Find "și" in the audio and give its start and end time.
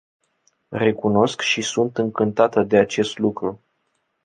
1.41-1.61